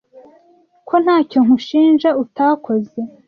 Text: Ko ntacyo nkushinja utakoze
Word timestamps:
Ko 0.87 0.95
ntacyo 1.03 1.39
nkushinja 1.45 2.09
utakoze 2.23 2.99